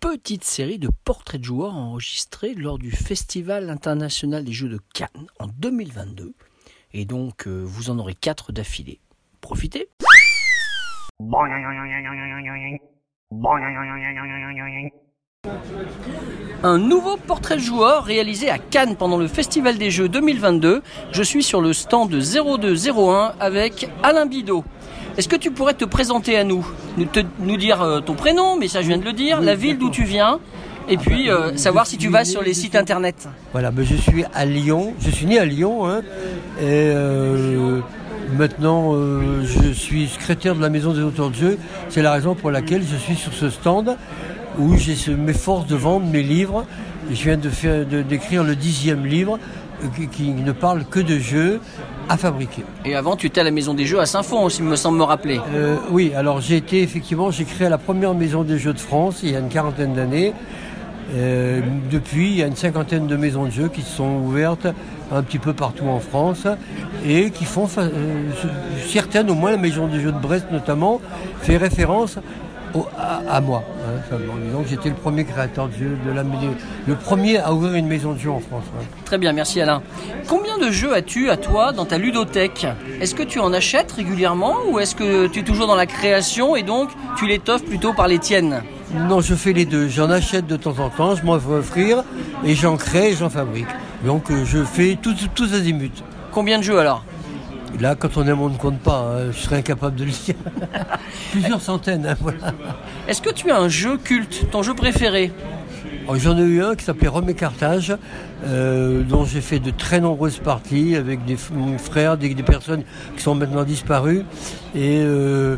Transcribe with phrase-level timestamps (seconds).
[0.00, 5.28] Petite série de portraits de joueurs enregistrés lors du Festival international des jeux de Cannes
[5.38, 6.34] en 2022.
[6.94, 9.00] Et donc, euh, vous en aurez quatre d'affilée.
[9.40, 9.88] Profitez
[16.62, 20.82] Un nouveau portrait de joueur réalisé à Cannes pendant le Festival des Jeux 2022.
[21.10, 24.64] Je suis sur le stand de 0201 avec Alain Bidot.
[25.16, 26.66] Est-ce que tu pourrais te présenter à nous?
[26.96, 29.54] Nous, te- nous dire euh, ton prénom, mais ça je viens de le dire, la
[29.54, 30.38] ville d'où tu viens,
[30.88, 33.28] et puis euh, savoir si tu vas sur les sites internet.
[33.52, 34.94] Voilà, ben je suis à Lyon.
[35.00, 35.86] Je suis né à Lyon.
[35.88, 36.00] hein,
[36.60, 37.80] et euh,
[38.36, 41.58] maintenant, euh, je suis secrétaire de la Maison des auteurs de jeux.
[41.88, 43.96] C'est la raison pour laquelle je suis sur ce stand
[44.58, 46.64] où je ce- m'efforce de vendre mes livres.
[47.10, 49.38] Je viens de faire, d'écrire le dixième livre
[49.96, 51.60] qui, qui ne parle que de jeux
[52.08, 52.62] à fabriquer.
[52.84, 55.02] Et avant, tu étais à la Maison des Jeux à Saint-Fond, aussi, me semble me
[55.02, 55.40] rappeler.
[55.90, 59.30] Oui, alors j'ai été effectivement, j'ai créé la première maison des jeux de France il
[59.30, 60.32] y a une quarantaine d'années.
[61.14, 64.66] Euh, depuis, il y a une cinquantaine de maisons de jeux qui sont ouvertes
[65.12, 66.46] un petit peu partout en France
[67.06, 67.90] et qui font, euh,
[68.88, 71.00] certaines, au moins la maison des jeux de Brest notamment,
[71.42, 72.18] fait référence
[72.74, 72.86] au-
[73.28, 73.62] à, moi.
[74.10, 74.16] hein.
[74.62, 76.22] Que j'étais le premier créateur de jeux, de la,
[76.86, 78.64] le premier à ouvrir une maison de jeux en France.
[78.78, 78.82] hein.
[79.04, 79.82] Très bien, merci Alain.
[80.28, 82.66] Combien de jeux as-tu à toi dans ta ludothèque?
[83.00, 86.56] Est-ce que tu en achètes régulièrement ou est-ce que tu es toujours dans la création
[86.56, 86.88] et donc
[87.18, 88.62] tu l'étoffes plutôt par les tiennes?
[88.94, 89.88] Non, je fais les deux.
[89.88, 92.04] J'en achète de temps en temps, je m'en fais offrir
[92.44, 93.66] et j'en crée et j'en fabrique.
[94.04, 95.90] Donc euh, je fais tous tous azimuts.
[96.30, 97.04] Combien de jeux alors?
[97.80, 98.98] Là, quand on aime, on ne compte pas.
[99.16, 99.32] hein.
[99.32, 100.34] Je serais incapable de le dire.
[101.32, 102.52] Plusieurs centaines, hein, voilà.
[103.08, 105.32] Est-ce que tu as un jeu culte, ton jeu préféré?
[106.04, 107.96] Alors, J'en ai eu un qui s'appelait Rome et Carthage,
[108.44, 111.36] euh, dont j'ai fait de très nombreuses parties avec des
[111.78, 112.82] frères, des, des personnes
[113.16, 114.24] qui sont maintenant disparues.
[114.74, 115.56] Et euh,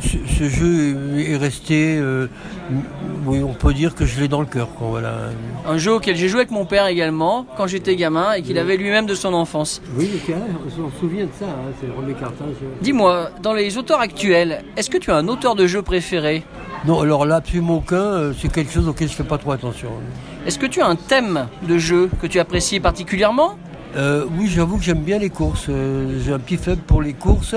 [0.00, 2.26] ce, ce jeu est est resté, euh,
[3.26, 4.68] oui, on peut dire que je l'ai dans le cœur.
[4.74, 5.14] quoi, voilà.
[5.66, 8.76] Un jeu auquel j'ai joué avec mon père également quand j'étais gamin et qu'il avait
[8.76, 9.80] lui-même de son enfance.
[9.96, 12.54] Oui, on se souvient de ça, hein, c'est et Carthage.
[12.82, 16.42] Dis-moi, dans les auteurs actuels, est-ce que tu as un auteur de jeu préféré?
[16.86, 19.88] Non, alors là, absolument aucun, euh, c'est quelque chose auquel je fais pas trop attention.
[20.46, 23.56] Est-ce que tu as un thème de jeu que tu apprécies particulièrement?
[23.96, 25.66] Euh, oui, j'avoue que j'aime bien les courses.
[25.68, 27.54] Euh, j'ai un petit faible pour les courses.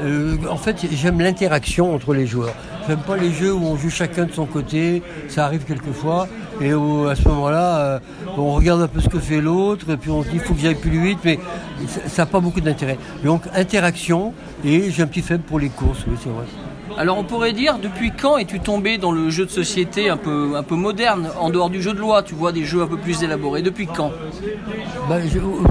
[0.00, 2.54] Euh, en fait, j'aime l'interaction entre les joueurs.
[2.86, 5.02] J'aime pas les jeux où on joue chacun de son côté.
[5.28, 6.28] Ça arrive quelquefois.
[6.60, 8.00] Et où, à ce moment-là,
[8.36, 9.90] on regarde un peu ce que fait l'autre.
[9.90, 11.18] Et puis on se dit, il faut que j'aille plus vite.
[11.24, 11.38] Mais
[12.06, 12.98] ça n'a pas beaucoup d'intérêt.
[13.24, 14.34] Donc, interaction.
[14.64, 16.04] Et j'ai un petit faible pour les courses.
[16.06, 16.44] Oui, c'est vrai.
[16.98, 20.62] Alors on pourrait dire, depuis quand es-tu tombé dans le jeu de société un peu,
[20.70, 23.62] moderne, en dehors du jeu de loi, tu vois, des jeux un peu plus élaborés?
[23.62, 24.12] Depuis quand?
[25.08, 25.22] Ben,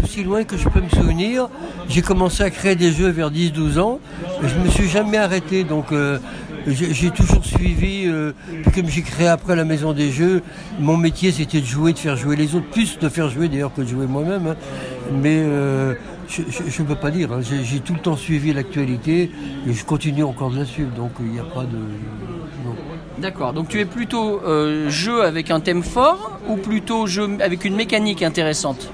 [0.03, 1.47] aussi loin que je peux me souvenir,
[1.87, 3.99] j'ai commencé à créer des jeux vers 10-12 ans.
[4.43, 6.17] Et je me suis jamais arrêté, donc euh,
[6.67, 8.05] j'ai toujours suivi.
[8.05, 8.33] euh,
[8.75, 10.41] comme j'ai créé après la maison des jeux,
[10.79, 13.73] mon métier c'était de jouer, de faire jouer les autres, plus de faire jouer d'ailleurs
[13.73, 14.47] que de jouer moi-même.
[14.47, 14.55] hein.
[15.13, 15.93] Mais euh,
[16.29, 17.41] je ne peux pas dire, hein.
[17.41, 19.31] j'ai tout le temps suivi l'actualité
[19.67, 21.77] et je continue encore de la suivre, donc il n'y a pas de...
[23.17, 27.65] D'accord, donc tu es plutôt euh, jeu avec un thème fort ou plutôt jeu avec
[27.65, 28.89] une mécanique intéressante?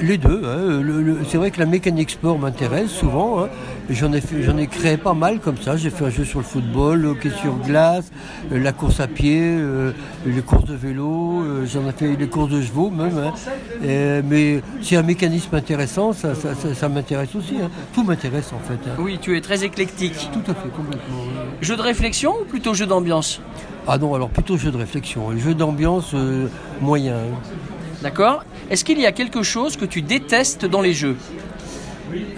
[0.00, 0.42] Les deux.
[0.44, 0.80] hein.
[0.80, 3.42] Le- le- c'est vrai que la mécanique sport m'intéresse souvent.
[3.44, 3.48] hein.
[3.90, 5.76] J'en ai, fait- j'en ai créé pas mal comme ça.
[5.76, 8.10] J'ai fait un jeu sur le football, le hockey sur glace,
[8.52, 9.92] euh, la course à pied, euh,
[10.26, 11.42] les courses de vélo.
[11.42, 13.16] euh, J'en ai fait les courses de chevaux même.
[13.18, 13.32] hein.
[13.84, 17.56] Et- mais c'est un mécanisme intéressant, ça, ça- ça- ça m'intéresse aussi.
[17.94, 18.78] Tout m'intéresse en fait.
[19.00, 20.30] Oui, tu es très éclectique.
[20.32, 21.24] Tout à fait, complètement.
[21.60, 23.40] Jeu de réflexion ou plutôt jeu d'ambiance?
[23.88, 25.30] Ah non, alors plutôt jeu de réflexion.
[25.30, 26.46] Le jeu d'ambiance euh,
[26.80, 27.16] moyen.
[28.02, 31.16] D'accord Est-ce qu'il y a quelque chose que tu détestes dans les jeux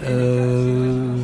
[0.04, 1.14] Euh,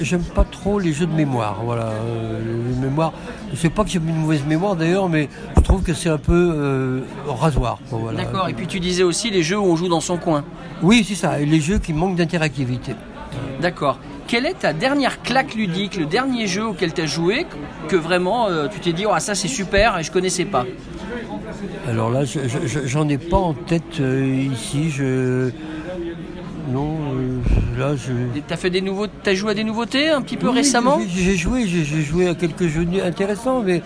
[0.00, 1.60] J'aime pas trop les jeux de mémoire.
[1.64, 3.12] Voilà, euh, les mémoires.
[3.50, 6.18] Je sais pas que j'ai une mauvaise mémoire d'ailleurs, mais je trouve que c'est un
[6.18, 7.78] peu euh, rasoir.
[7.90, 8.24] voilà.
[8.24, 10.44] D'accord, et puis tu disais aussi les jeux où on joue dans son coin.
[10.82, 11.40] Oui, c'est ça.
[11.40, 12.94] Et les jeux qui manquent d'interactivité.
[13.60, 13.98] D'accord.
[14.26, 17.46] Quelle est ta dernière claque ludique, le dernier jeu auquel tu as joué,
[17.88, 20.64] que vraiment euh, tu t'es dit, ah ça c'est super et je connaissais pas?
[21.88, 24.90] Alors là, je- je- je- j'en ai pas en tête euh, ici.
[24.90, 25.50] Je
[26.72, 26.96] non,
[27.78, 28.12] là je.
[28.46, 31.36] T'as fait des nouveaux, t'as joué à des nouveautés un petit peu Oui, récemment j'ai-
[31.36, 33.82] joué, j'ai joué à quelques jeux intéressants, mais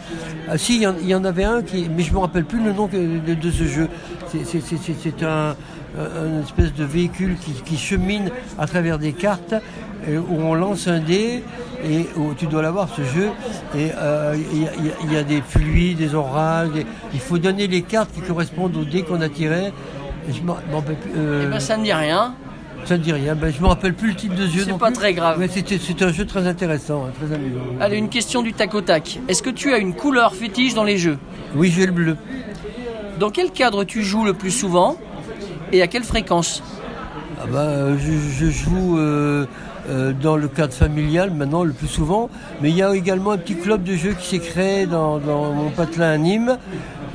[0.48, 2.44] ah, si il y, en- il y en avait un qui, mais je me rappelle
[2.44, 3.88] plus le nom de, de ce jeu.
[4.28, 5.56] C'est- C'est un,
[5.98, 9.54] un espèce de véhicule qui, qui chemine à travers des cartes
[10.08, 11.42] euh, où on lance un dé
[11.84, 13.30] et où tu dois l'avoir ce jeu
[13.76, 14.66] et euh, il y,
[15.14, 18.76] a- y y des pluies, des orages, des- il faut donner les cartes qui correspondent
[18.76, 19.72] au dé qu'on a tiré.
[20.28, 20.58] Et je m'en-
[21.16, 22.34] euh, Eh ben, ça ne dit rien.
[22.88, 24.62] Ça ne dit rien, ben, je me rappelle plus le type de jeu.
[24.64, 24.94] C'est pas plus.
[24.94, 25.36] très grave.
[25.38, 27.60] Mais c'est un jeu très intéressant, hein, très amusant.
[27.80, 29.20] Allez, une question du tac au tac.
[29.28, 31.18] Est-ce que tu as une couleur fétiche dans les jeux?
[31.54, 32.16] Oui, j'ai le bleu.
[33.20, 34.96] Dans quel cadre tu joues le plus souvent
[35.70, 36.62] et à quelle fréquence?
[37.40, 39.46] Ah bah, euh, je, je joue euh,
[39.90, 42.30] euh, dans le cadre familial maintenant le plus souvent,
[42.62, 45.52] mais il y a également un petit club de jeux qui s'est créé dans, dans
[45.52, 46.58] mon patelin à Nîmes,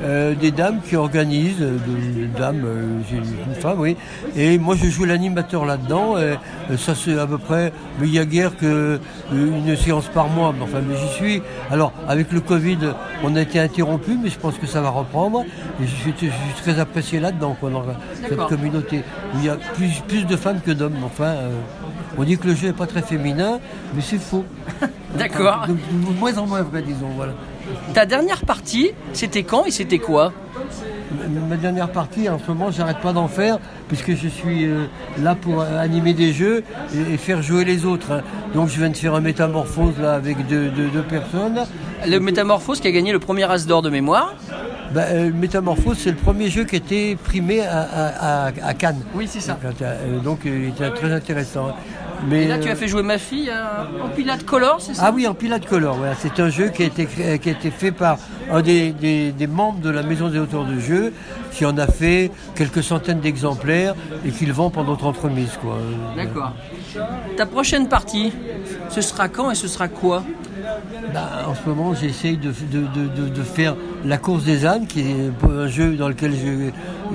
[0.02, 3.96] euh, des dames qui organisent, euh, de- des dames, euh, j'ai une femme, oui,
[4.36, 6.34] et moi je joue l'animateur là-dedans, euh,
[6.76, 8.98] ça c'est à peu près, mais il y a guère que euh,
[9.32, 11.42] une séance par mois, mais enfin mais j'y suis.
[11.70, 12.78] Alors avec le Covid,
[13.22, 15.44] on a été interrompu, mais je pense que ça va reprendre,
[15.80, 17.84] et je suis, je suis très apprécié là-dedans, quoi, dans
[18.20, 18.98] cette communauté
[19.34, 20.96] où il y a plus, plus de femmes que d'hommes.
[21.04, 21.50] Enfin, euh,
[22.18, 23.58] on dit que le jeu n'est pas très féminin,
[23.94, 24.44] mais c'est faux.
[25.18, 25.66] D'accord.
[25.68, 27.08] De, de moins en moins vrai, disons.
[27.16, 27.32] Voilà.
[27.94, 30.32] Ta dernière partie, c'était quand et c'était quoi
[31.48, 33.58] Ma- dernière partie, en ce moment, j'arrête pas d'en faire,
[33.88, 34.86] puisque je suis euh,
[35.22, 36.64] là pour euh, animer des jeux
[36.94, 38.10] et, et faire jouer les autres.
[38.12, 38.22] hein.
[38.54, 41.60] Donc je viens de faire un métamorphose là avec deux, deux- deux personnes.
[42.06, 44.34] Le Métamorphose qui a gagné le premier As d'or de mémoire.
[44.92, 49.00] Bah, euh, Métamorphose, c'est le premier jeu qui a été primé à, à- Cannes.
[49.14, 49.58] Oui, c'est ça.
[49.62, 51.68] Donc, euh, donc il était très intéressant.
[52.28, 55.02] Mais, Et là, tu as fait jouer ma fille euh, en Pilate Color, c'est ça
[55.06, 55.96] Ah oui, en Pilate Color.
[55.96, 56.14] voilà.
[56.18, 58.18] C'est un jeu qui a été, qui a été fait par
[58.50, 61.12] un des, des- des membres de la maison des auteurs de jeux,
[61.54, 63.94] qui en a fait quelques centaines d'exemplaires
[64.26, 65.56] et qui le vend pour notre entremise.
[65.62, 65.76] Quoi.
[66.16, 66.52] D'accord.
[67.36, 68.32] Ta prochaine partie,
[68.90, 70.22] ce sera quand et ce sera quoi?
[71.12, 75.00] Bah, en ce moment, j'essaye de, de- de- de- faire la course des ânes, qui
[75.00, 76.72] est un jeu dans lequel j'ai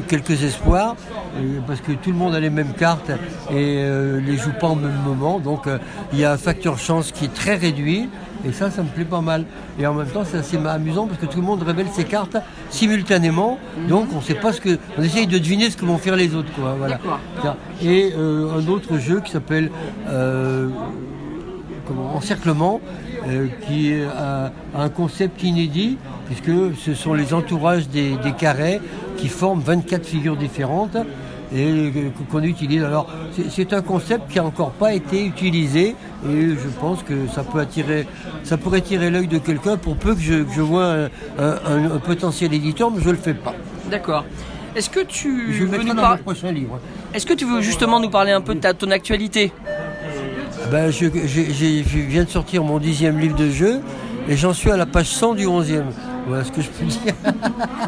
[0.07, 0.95] quelques espoirs,
[1.38, 3.09] euh, parce que tout le monde a les mêmes cartes
[3.51, 5.39] et euh, les joue pas au même moment.
[5.39, 5.80] Donc euh,
[6.13, 8.09] il y a un facteur chance qui est très réduit.
[8.45, 9.45] Et ça, ça me plaît pas mal.
[9.80, 12.38] Et en même temps, c'est assez amusant parce que tout le monde révèle ses cartes
[12.69, 13.59] simultanément.
[13.88, 14.77] Donc, on sait pas ce que.
[14.97, 16.75] On essaye de deviner ce que vont faire les autres, quoi.
[16.77, 17.00] Voilà.
[17.81, 19.71] Et euh, un autre jeu qui s'appelle
[20.07, 20.69] euh,
[22.13, 22.80] encerclement,
[23.27, 25.97] euh, qui a, a un concept inédit,
[26.27, 28.80] puisque ce sont les entourages des, des carrés
[29.18, 30.97] qui forment 24 figures différentes
[31.55, 31.91] et
[32.31, 32.83] qu'on utilise.
[32.83, 33.07] Alors,
[33.49, 35.95] c'est- un concept qui n'a encore pas été utilisé
[36.27, 38.07] et je pense que ça peut attirer,
[38.43, 41.05] ça pourrait tirer l'œil de quelqu'un pour peu que je, que je vois un,
[41.39, 43.53] un- un potentiel éditeur, mais je ne le fais pas.
[43.91, 44.25] D'accord.
[44.75, 46.79] Est-ce que tu Je veux nous dans par- mon prochain livre.
[47.13, 49.51] Est-ce que tu veux justement nous parler un peu de ta, ton actualité?
[50.71, 53.81] Ben, je, viens de sortir mon dixième livre de jeu
[54.27, 55.85] et j'en suis à la page 100 du 11e.
[56.27, 57.13] Voilà ce que je peux dire.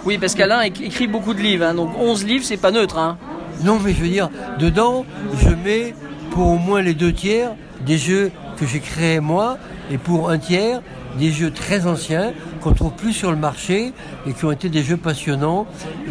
[0.06, 2.98] Oui, parce qu'Alain éc- écrit beaucoup de livres, hein, donc 11 livres, c'est pas neutre.
[2.98, 3.18] Hein.
[3.64, 4.30] Non, mais je veux dire,
[4.60, 5.06] dedans,
[5.38, 5.94] je mets
[6.32, 7.52] pour au moins les deux tiers
[7.86, 9.58] des jeux que j'ai créés moi
[9.92, 10.82] et pour un tiers
[11.20, 13.92] des jeux très anciens qu'on trouve plus sur le marché
[14.26, 15.66] et qui ont été des jeux passionnants.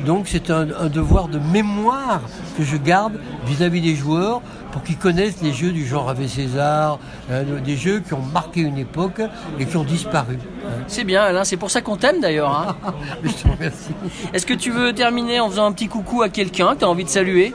[0.05, 2.21] Donc c'est un, un devoir de mémoire
[2.59, 3.15] que je garde
[3.47, 4.43] vis-à-vis des joueurs
[4.73, 6.99] pour qu'ils connaissent les jeux du genre Ave César,
[7.31, 9.21] hein, des jeux qui ont marqué une époque
[9.59, 10.39] et qui ont disparu.
[10.67, 10.71] hein.
[10.87, 12.51] C'est bien, Alain, c'est pour ça qu'on t'aime d'ailleurs.
[12.55, 12.77] hein.
[13.25, 13.91] Je te remercie.
[14.33, 16.89] Est-ce que tu veux terminer en faisant un petit coucou à quelqu'un que tu as
[16.89, 17.53] envie de saluer?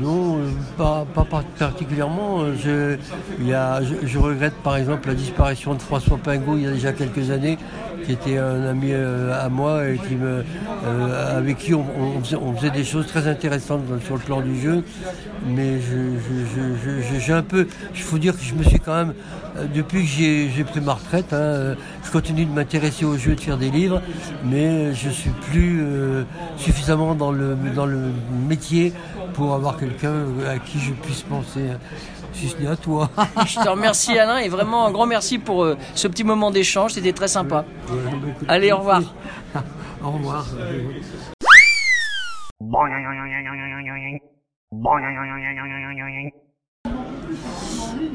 [0.00, 0.38] Non,
[0.76, 2.44] pas, pas par- particulièrement.
[2.56, 2.96] Je,
[3.40, 6.92] y a, je, regrette par exemple la disparition de François Pingot il y a déjà
[6.92, 7.58] quelques années,
[8.04, 11.84] qui était un ami euh, à moi et qui euh, avec qui on,
[12.54, 14.84] faisait, des choses très intéressantes sur le plan du jeu.
[15.46, 19.14] Mais je, j'ai un peu, il faut dire que je me suis quand même,
[19.56, 23.40] euh, depuis que j'ai, pris ma retraite, hein, je continue de m'intéresser au jeu, de
[23.40, 24.00] faire des livres,
[24.44, 25.82] mais je suis plus
[26.56, 27.98] suffisamment dans le, dans le
[28.48, 28.92] métier
[29.34, 30.14] pour avoir quelqu'un
[30.48, 31.78] à qui je puisse penser, hein,
[32.32, 33.10] si ce n'est à toi.
[33.46, 36.92] Je te remercie Alain et vraiment un grand merci pour euh, ce petit moment d'échange,
[36.92, 37.64] c'était très sympa.
[38.48, 39.02] Allez, au revoir.
[40.04, 40.44] Au revoir.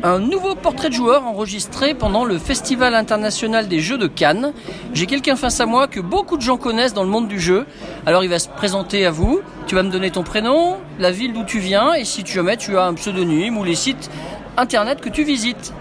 [0.03, 4.53] Un nouveau portrait de joueur enregistré pendant le Festival international des jeux de Cannes.
[4.93, 7.65] J'ai quelqu'un face à moi que beaucoup de gens connaissent dans le monde du jeu.
[8.05, 9.41] Alors il va se présenter à vous.
[9.67, 12.57] Tu vas me donner ton prénom, la ville d'où tu viens et si tu jamais
[12.57, 14.09] tu as un pseudonyme ou les sites
[14.57, 15.73] internet que tu visites.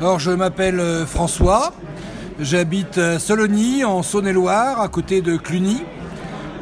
[0.00, 1.72] Alors, je m'appelle euh, François.
[2.40, 5.82] J'habite à Sologny, en Saône-et-Loire, à côté de Cluny.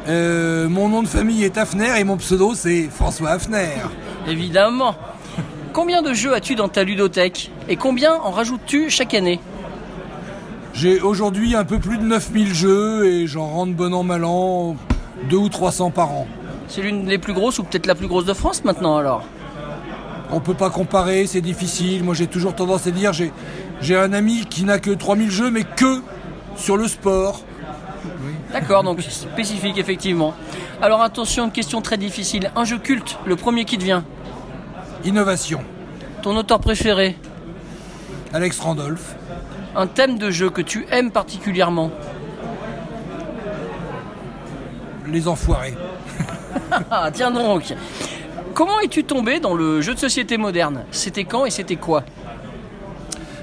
[0.09, 3.69] Euh, mon nom de famille est Hafner et mon pseudo, c'est François Hafner.
[4.27, 4.95] Évidemment.
[5.81, 9.39] Combien de jeux as-tu dans ta ludothèque et combien en rajoutes-tu chaque année
[10.73, 14.75] J'ai aujourd'hui un peu plus de 9000 jeux et j'en rentre bon an, mal an,
[15.29, 16.27] 2 ou 300 par an.
[16.67, 19.23] C'est l'une des plus grosses ou peut-être la plus grosse de France maintenant alors
[20.31, 22.03] On peut pas comparer, c'est difficile.
[22.03, 23.31] Moi j'ai toujours tendance à dire, j'ai,
[23.79, 26.01] j'ai un ami qui n'a que 3000 jeux, mais que
[26.57, 27.39] sur le sport.
[28.51, 30.33] D'accord, donc spécifique effectivement.
[30.81, 32.51] Alors attention, une question très difficile.
[32.57, 34.03] Un jeu culte, le premier qui te vient.
[35.05, 35.61] Innovation.
[36.21, 37.15] Ton auteur préféré
[38.33, 39.15] Alex Randolph.
[39.75, 41.91] Un thème de jeu que tu aimes particulièrement
[45.07, 45.75] Les enfoirés.
[46.91, 47.73] Ah, tiens donc
[48.53, 50.83] Comment es-tu tombé dans le jeu de société moderne?
[50.91, 52.03] C'était quand et c'était quoi?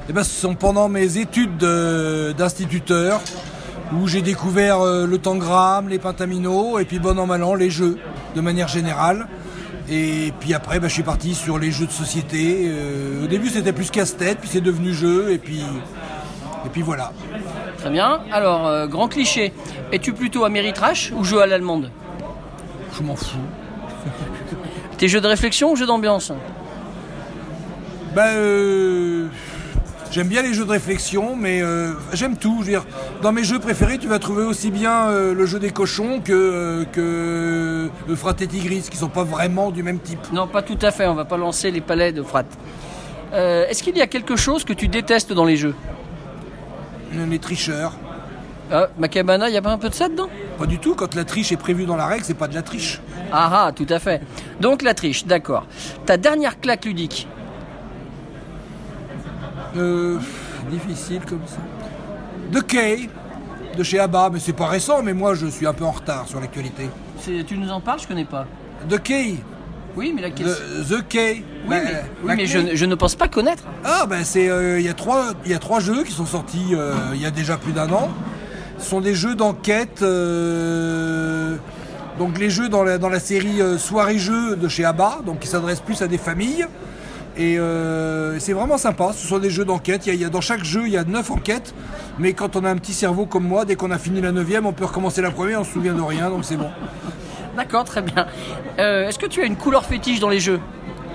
[0.08, 3.20] Eh ben, ce sont pendant mes études de- d'instituteur
[3.94, 7.70] où j'ai découvert euh, le tangram, les pentaminos et puis bon an mal an les
[7.70, 7.98] jeux
[8.34, 9.26] de manière générale.
[9.88, 12.64] Et puis après, ben, je suis parti sur les jeux de société.
[12.66, 15.62] Euh, au début, c'était plus casse-tête, puis c'est devenu jeu, et puis
[16.66, 17.12] et puis voilà.
[17.78, 18.20] Très bien.
[18.32, 19.52] Alors, euh, grand cliché.
[19.92, 21.90] Es-tu plutôt Ameritrash ou jeu à l'allemande?
[22.92, 23.38] Je m'en fous.
[24.98, 26.32] Tes jeux de réflexion ou jeux d'ambiance?
[28.14, 29.28] Ben, euh,
[30.10, 32.58] j'aime bien les jeux de réflexion, mais euh, j'aime tout.
[32.60, 32.84] Je veux dire,
[33.22, 36.32] dans mes jeux préférés, tu vas trouver aussi bien euh, le jeu des cochons que,
[36.32, 40.20] euh, que le Frat et Tigris, qui sont pas vraiment du même type.
[40.32, 41.06] Non, pas tout à fait.
[41.06, 42.44] On va pas lancer les palais de frat.
[43.32, 45.74] Euh, Est-ce qu'il y a quelque chose que tu détestes dans les jeux?
[47.28, 47.92] Les tricheurs.
[48.72, 50.28] ah, Macabana, il y a pas un peu de ça dedans?
[50.58, 50.94] Pas du tout.
[50.94, 53.00] Quand la triche est prévue dans la règle, c'est pas de la triche.
[53.32, 54.22] Ah ah, tout à fait.
[54.60, 55.66] Donc la triche, d'accord.
[56.04, 57.26] Ta dernière claque ludique
[59.76, 60.18] Euh,
[60.70, 61.58] difficile comme ça.
[62.52, 63.08] The Key,
[63.76, 66.26] de chez Abba, mais c'est pas récent, mais moi je suis un peu en retard
[66.28, 66.88] sur l'actualité.
[67.20, 68.46] C'est- Tu nous en parles Je connais pas.
[68.88, 69.36] The Key,
[69.96, 70.54] Oui, mais la question.
[70.54, 71.32] The, The Key.
[71.64, 71.90] Oui, Ben, mais,
[72.22, 72.46] oui, la mais clé.
[72.46, 73.64] je, ne- je ne pense pas connaître.
[73.84, 76.26] Ah ben c'est euh, il y a trois il y a trois jeux qui sont
[76.26, 78.10] sortis euh, il y a déjà plus d'un an.
[78.78, 81.56] Ce sont des jeux d'enquête euh,
[82.18, 85.40] donc les jeux dans la, dans la série euh, soirée jeux de chez Abba donc
[85.40, 86.66] qui s'adressent plus à des familles
[87.36, 89.10] et euh, c'est vraiment sympa.
[89.14, 90.06] Ce sont des jeux d'enquête.
[90.06, 91.74] Il y a- il y a, dans chaque jeu il y a neuf enquêtes
[92.18, 94.64] mais quand on a un petit cerveau comme moi dès qu'on a fini la neuvième
[94.66, 96.70] on peut recommencer la première on se souvient de rien donc c'est bon.
[97.56, 98.26] D'accord, très bien.
[98.78, 100.60] Euh, Est-ce que tu as une couleur fétiche dans les jeux?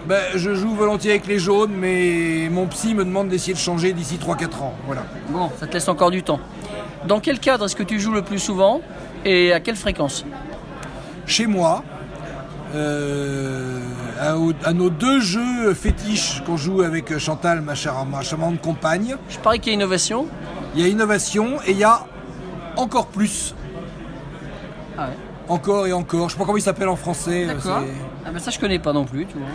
[0.07, 3.93] Ben, je joue volontiers avec les jaunes mais mon psy me demande d'essayer de changer
[3.93, 4.73] d'ici 3-4 ans.
[4.87, 5.03] Voilà.
[5.29, 6.39] Bon, ça te laisse encore du temps.
[7.07, 8.81] Dans quel cadre est-ce que tu joues le plus souvent
[9.25, 10.25] et à quelle fréquence?
[11.27, 11.83] Chez moi,
[12.75, 13.79] euh,
[14.19, 19.37] à, nos deux jeux fétiches qu'on joue avec Chantal, ma chère, ma charmante compagne, Je
[19.39, 20.27] parie qu'il y a innovation.
[20.75, 22.05] il y a innovation et il y a
[22.77, 23.53] encore plus.
[24.97, 25.13] Ah ouais.
[25.49, 26.29] Encore et encore.
[26.29, 27.45] Je sais pas comment il s'appelle en français.
[27.45, 27.83] euh, D'accord.
[28.25, 29.47] Ah ben ça je connais pas non plus, tu vois.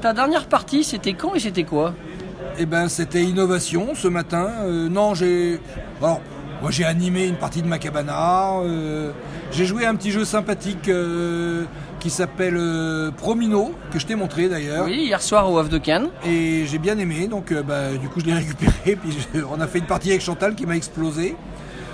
[0.00, 1.94] Ta dernière partie, c'était quand et c'était quoi?
[2.58, 4.48] Eh ben, c'était innovation ce matin.
[4.62, 5.60] Euh, non, j'ai.
[6.00, 6.20] Alors,
[6.64, 8.52] moi j'ai animé une partie de Macabana.
[8.62, 9.10] euh,
[9.52, 11.64] j'ai joué à un petit jeu sympathique euh,
[12.00, 14.86] qui s'appelle euh, Promino, que je t'ai montré d'ailleurs.
[14.86, 16.08] Oui, hier soir au Havre de Cannes.
[16.26, 18.96] Et j'ai bien aimé, donc euh, bah, du coup je l'ai récupéré.
[18.96, 21.36] Puis je- on a fait une partie avec Chantal qui m'a explosé.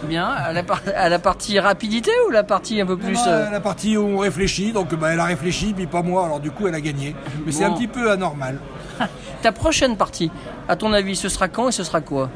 [0.04, 3.12] Bien, à la, par- à la partie rapidité ou la partie un peu plus...
[3.14, 6.38] Non, La partie où on réfléchit, donc bah, elle a réfléchi, puis pas moi, alors
[6.38, 7.16] du coup elle a gagné.
[7.44, 8.58] Mais c'est un petit peu anormal.
[9.42, 10.30] Ta prochaine partie,
[10.68, 12.30] à ton avis, ce sera quand et ce sera quoi?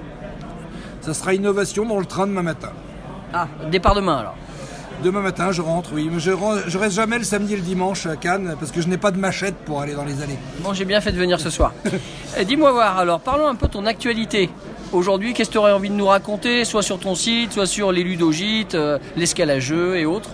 [1.04, 2.70] Ça sera innovation dans le train demain matin.
[3.32, 4.36] Ah, départ demain alors.
[5.02, 6.08] Demain matin je rentre, oui.
[6.10, 6.30] Mais je,
[6.66, 9.10] je reste jamais le samedi et le dimanche à Cannes parce que je n'ai pas
[9.10, 10.38] de machette pour aller dans les allées.
[10.60, 11.72] Bon, j'ai bien fait de venir ce soir.
[12.36, 14.50] Euh, Dis-moi voir, alors, parlons un peu de ton actualité.
[14.90, 17.92] Aujourd'hui, qu'est-ce que tu aurais envie de nous raconter, soit sur ton site, soit sur
[17.92, 20.30] les ludogites, euh, l'escalageux et autres?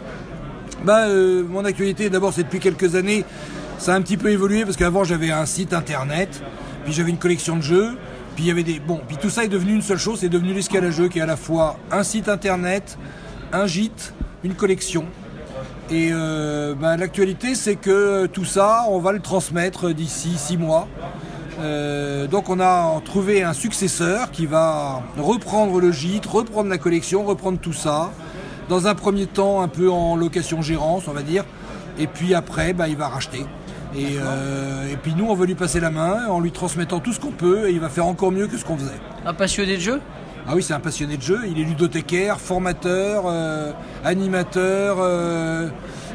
[0.82, 3.26] Bah, euh, mon actualité, d'abord, c'est depuis quelques années,
[3.76, 6.42] ça a un petit peu évolué parce qu'avant, j'avais un site internet,
[6.84, 7.98] puis j'avais une collection de jeux,
[8.34, 8.80] puis il y avait des.
[8.80, 11.37] Bon, tout ça est devenu une seule chose, c'est devenu l'escalageux qui est à la
[11.37, 12.99] fois un site internet,
[13.52, 15.06] un gîte, une collection.
[15.90, 20.87] Et euh, bah, l'actualité, c'est que tout ça, on va le transmettre d'ici six mois.
[21.60, 27.25] Euh, donc on a trouvé un successeur qui va reprendre le gîte, reprendre la collection,
[27.25, 28.12] reprendre tout ça.
[28.68, 31.44] Dans un premier temps, un peu en location-gérance, on va dire.
[31.99, 33.44] Et puis après, bah, il va racheter.
[33.97, 37.12] Et, euh, et puis nous, on veut lui passer la main en lui transmettant tout
[37.12, 38.90] ce qu'on peut et il va faire encore mieux que ce qu'on faisait.
[39.26, 40.00] Un passionné de jeu
[40.47, 41.40] Ah oui, c'est un passionné de jeu.
[41.49, 43.73] Il est ludothécaire, formateur, euh,
[44.04, 44.99] animateur.
[45.00, 45.68] euh,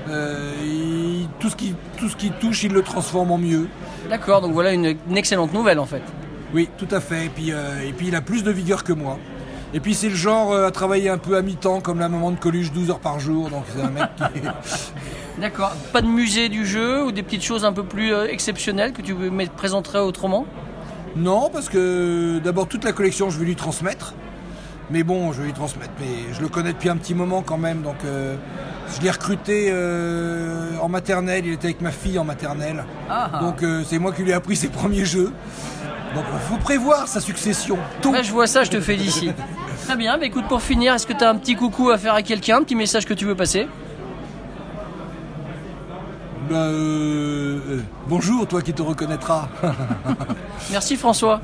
[0.10, 3.68] euh, il- tout, ce qui, tout ce qui touche, il le transforme en mieux.
[4.10, 6.02] D'accord, donc voilà une, une excellente nouvelle en fait.
[6.54, 7.26] Oui, tout à fait.
[7.26, 9.18] Et puis, euh, et puis il a plus de vigueur que moi.
[9.74, 12.32] Et puis c'est le genre euh, à travailler un peu à mi-temps comme la maman
[12.32, 13.50] de Coluche 12 heures par jour.
[13.50, 14.24] Donc c'est un mec qui...
[15.40, 15.74] D'accord.
[15.92, 19.02] Pas de musée du jeu ou des petites choses un peu plus euh, exceptionnelles que
[19.02, 20.46] tu me présenterais autrement?
[21.16, 24.14] Non, parce que d'abord toute la collection je vais lui transmettre.
[24.92, 25.92] Mais bon, je vais lui transmettre.
[26.00, 27.82] Mais je le connais depuis un petit moment quand même.
[27.82, 28.36] Donc euh,
[28.96, 32.84] Je l'ai recruté euh, en maternelle, il était avec ma fille en maternelle.
[33.10, 33.40] Ah, ah.
[33.40, 35.32] Donc euh, c'est moi qui lui ai appris ses premiers jeux.
[36.14, 37.78] Donc il faut prévoir sa succession.
[38.02, 38.12] Tôt.
[38.12, 39.36] Ouais, je vois ça, je te félicite.
[39.86, 42.14] Très bien, bah écoute, pour finir, est-ce que tu as un petit coucou à faire
[42.14, 43.68] à quelqu'un, un petit message que tu veux passer?
[46.50, 49.48] Bah, euh, euh, bonjour, toi qui te reconnaîtras.
[50.72, 51.42] Merci François.